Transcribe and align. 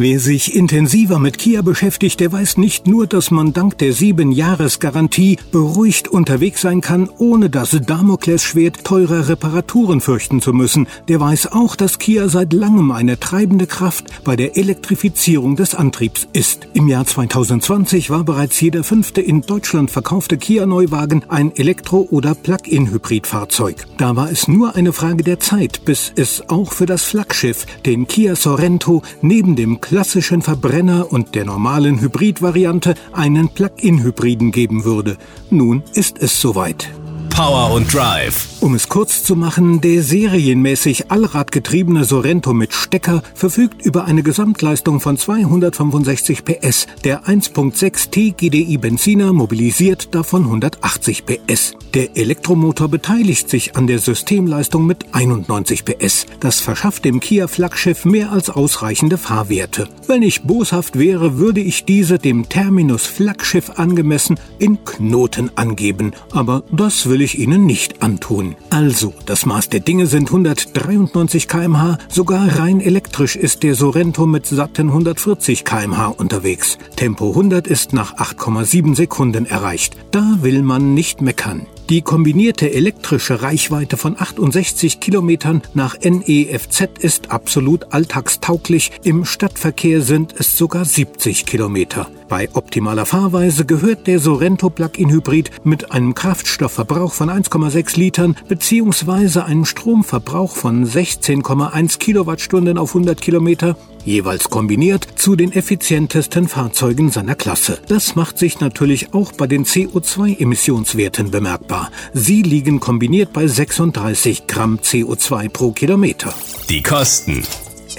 Wer 0.00 0.20
sich 0.20 0.54
intensiver 0.54 1.18
mit 1.18 1.38
Kia 1.38 1.60
beschäftigt, 1.60 2.20
der 2.20 2.30
weiß 2.30 2.56
nicht 2.56 2.86
nur, 2.86 3.08
dass 3.08 3.32
man 3.32 3.52
dank 3.52 3.78
der 3.78 3.92
7-Jahres-Garantie 3.92 5.38
beruhigt 5.50 6.06
unterwegs 6.06 6.60
sein 6.60 6.80
kann, 6.80 7.10
ohne 7.18 7.50
das 7.50 7.76
Damoklesschwert 7.84 8.84
teurer 8.84 9.28
Reparaturen 9.28 10.00
fürchten 10.00 10.40
zu 10.40 10.52
müssen. 10.52 10.86
Der 11.08 11.18
weiß 11.18 11.50
auch, 11.50 11.74
dass 11.74 11.98
Kia 11.98 12.28
seit 12.28 12.52
langem 12.52 12.92
eine 12.92 13.18
treibende 13.18 13.66
Kraft 13.66 14.22
bei 14.22 14.36
der 14.36 14.56
Elektrifizierung 14.56 15.56
des 15.56 15.74
Antriebs 15.74 16.28
ist. 16.32 16.68
Im 16.74 16.86
Jahr 16.86 17.04
2020 17.04 18.08
war 18.08 18.22
bereits 18.22 18.60
jeder 18.60 18.84
fünfte 18.84 19.20
in 19.20 19.40
Deutschland 19.40 19.90
verkaufte 19.90 20.38
Kia-Neuwagen 20.38 21.24
ein 21.26 21.50
Elektro- 21.56 22.06
oder 22.08 22.36
Plug-in-Hybridfahrzeug. 22.36 23.84
Da 23.96 24.14
war 24.14 24.30
es 24.30 24.46
nur 24.46 24.76
eine 24.76 24.92
Frage 24.92 25.24
der 25.24 25.40
Zeit, 25.40 25.84
bis 25.84 26.12
es 26.14 26.48
auch 26.48 26.72
für 26.72 26.86
das 26.86 27.02
Flaggschiff, 27.02 27.66
den 27.84 28.06
Kia 28.06 28.36
Sorento, 28.36 29.02
neben 29.22 29.56
dem 29.56 29.80
klassischen 29.88 30.42
Verbrenner 30.42 31.10
und 31.10 31.34
der 31.34 31.46
normalen 31.46 31.98
Hybridvariante 31.98 32.94
einen 33.12 33.48
Plug-in-Hybriden 33.48 34.52
geben 34.52 34.84
würde. 34.84 35.16
Nun 35.48 35.82
ist 35.94 36.18
es 36.18 36.38
soweit. 36.42 36.90
Power 37.38 37.72
und 37.72 37.94
Drive. 37.94 38.48
Um 38.60 38.74
es 38.74 38.88
kurz 38.88 39.22
zu 39.22 39.36
machen, 39.36 39.80
der 39.80 40.02
serienmäßig 40.02 41.12
allradgetriebene 41.12 42.02
Sorento 42.02 42.52
mit 42.52 42.74
Stecker 42.74 43.22
verfügt 43.32 43.80
über 43.82 44.06
eine 44.06 44.24
Gesamtleistung 44.24 44.98
von 44.98 45.16
265 45.16 46.44
PS. 46.44 46.88
Der 47.04 47.22
1.6 47.26 48.10
T 48.10 48.30
GDI 48.32 48.76
Benziner 48.78 49.32
mobilisiert 49.32 50.12
davon 50.16 50.42
180 50.42 51.24
PS. 51.24 51.74
Der 51.94 52.16
Elektromotor 52.16 52.88
beteiligt 52.88 53.48
sich 53.48 53.76
an 53.76 53.86
der 53.86 54.00
Systemleistung 54.00 54.84
mit 54.86 55.06
91 55.12 55.84
PS. 55.84 56.26
Das 56.40 56.60
verschafft 56.60 57.04
dem 57.04 57.20
Kia 57.20 57.46
Flaggschiff 57.46 58.04
mehr 58.04 58.32
als 58.32 58.50
ausreichende 58.50 59.16
Fahrwerte. 59.16 59.88
Wenn 60.08 60.22
ich 60.22 60.42
boshaft 60.42 60.98
wäre, 60.98 61.38
würde 61.38 61.60
ich 61.60 61.84
diese 61.84 62.18
dem 62.18 62.48
Terminus 62.48 63.06
Flaggschiff 63.06 63.70
angemessen 63.76 64.40
in 64.58 64.84
Knoten 64.84 65.52
angeben. 65.54 66.12
Aber 66.32 66.64
das 66.72 67.08
will 67.08 67.22
ich 67.22 67.27
Ihnen 67.36 67.66
nicht 67.66 68.02
antun. 68.02 68.56
Also, 68.70 69.12
das 69.26 69.46
Maß 69.46 69.68
der 69.68 69.80
Dinge 69.80 70.06
sind 70.06 70.28
193 70.28 71.48
kmh, 71.48 71.98
sogar 72.08 72.58
rein 72.58 72.80
elektrisch 72.80 73.36
ist 73.36 73.62
der 73.62 73.74
Sorento 73.74 74.26
mit 74.26 74.46
satten 74.46 74.88
140 74.88 75.64
kmh 75.64 76.06
unterwegs. 76.06 76.78
Tempo 76.96 77.30
100 77.30 77.66
ist 77.66 77.92
nach 77.92 78.16
8,7 78.16 78.94
Sekunden 78.94 79.46
erreicht. 79.46 79.96
Da 80.10 80.38
will 80.42 80.62
man 80.62 80.94
nicht 80.94 81.20
meckern. 81.20 81.66
Die 81.90 82.02
kombinierte 82.02 82.74
elektrische 82.74 83.40
Reichweite 83.40 83.96
von 83.96 84.14
68 84.20 85.00
Kilometern 85.00 85.62
nach 85.72 85.96
NEFZ 85.98 86.98
ist 87.00 87.30
absolut 87.30 87.94
alltagstauglich. 87.94 88.92
Im 89.04 89.24
Stadtverkehr 89.24 90.02
sind 90.02 90.34
es 90.38 90.58
sogar 90.58 90.84
70 90.84 91.46
Kilometer. 91.46 92.10
Bei 92.28 92.50
optimaler 92.52 93.06
Fahrweise 93.06 93.64
gehört 93.64 94.06
der 94.06 94.18
Sorento 94.18 94.68
Plug-in 94.68 95.08
Hybrid 95.08 95.50
mit 95.64 95.90
einem 95.90 96.14
Kraftstoffverbrauch 96.14 97.14
von 97.14 97.30
1,6 97.30 97.98
Litern 97.98 98.36
bzw. 98.48 99.40
einem 99.40 99.64
Stromverbrauch 99.64 100.56
von 100.56 100.84
16,1 100.84 101.98
Kilowattstunden 101.98 102.76
auf 102.76 102.90
100 102.90 103.18
Kilometer 103.18 103.78
jeweils 104.08 104.50
kombiniert 104.50 105.06
zu 105.16 105.36
den 105.36 105.52
effizientesten 105.52 106.48
Fahrzeugen 106.48 107.10
seiner 107.10 107.34
Klasse. 107.34 107.78
Das 107.88 108.16
macht 108.16 108.38
sich 108.38 108.60
natürlich 108.60 109.14
auch 109.14 109.32
bei 109.32 109.46
den 109.46 109.64
CO2-Emissionswerten 109.64 111.30
bemerkbar. 111.30 111.90
Sie 112.12 112.42
liegen 112.42 112.80
kombiniert 112.80 113.32
bei 113.32 113.46
36 113.46 114.46
Gramm 114.46 114.78
CO2 114.82 115.48
pro 115.50 115.72
Kilometer. 115.72 116.34
Die 116.68 116.82
Kosten. 116.82 117.42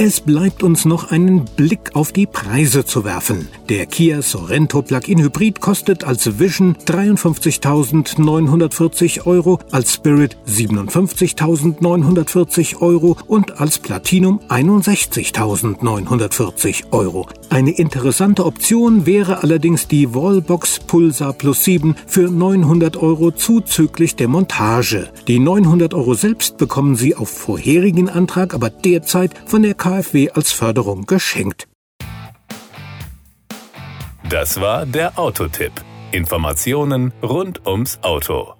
Es 0.00 0.20
bleibt 0.20 0.62
uns 0.62 0.84
noch 0.84 1.10
einen 1.10 1.44
Blick 1.44 1.96
auf 1.96 2.12
die 2.12 2.26
Preise 2.26 2.84
zu 2.84 3.02
werfen. 3.02 3.48
Der 3.68 3.84
Kia 3.86 4.22
Sorento 4.22 4.80
Plug-in 4.80 5.20
Hybrid 5.20 5.60
kostet 5.60 6.04
als 6.04 6.38
Vision 6.38 6.76
53.940 6.86 9.26
Euro, 9.26 9.58
als 9.72 9.94
Spirit 9.94 10.36
57.940 10.46 12.80
Euro 12.80 13.16
und 13.26 13.60
als 13.60 13.80
Platinum 13.80 14.38
61.940 14.48 16.92
Euro. 16.92 17.26
Eine 17.50 17.72
interessante 17.72 18.46
Option 18.46 19.04
wäre 19.04 19.42
allerdings 19.42 19.88
die 19.88 20.14
Wallbox 20.14 20.78
Pulsar 20.86 21.32
Plus 21.32 21.64
7 21.64 21.96
für 22.06 22.30
900 22.30 22.98
Euro 22.98 23.32
zuzüglich 23.32 24.14
der 24.14 24.28
Montage. 24.28 25.08
Die 25.26 25.40
900 25.40 25.92
Euro 25.92 26.14
selbst 26.14 26.56
bekommen 26.56 26.94
Sie 26.94 27.16
auf 27.16 27.30
vorherigen 27.30 28.08
Antrag 28.08 28.54
aber 28.54 28.70
derzeit 28.70 29.32
von 29.44 29.62
der 29.62 29.74
KfW 29.88 30.30
als 30.32 30.52
Förderung 30.52 31.06
geschenkt. 31.06 31.66
Das 34.28 34.60
war 34.60 34.84
der 34.84 35.18
Autotipp. 35.18 35.72
Informationen 36.12 37.14
rund 37.22 37.66
ums 37.66 37.98
Auto. 38.02 38.57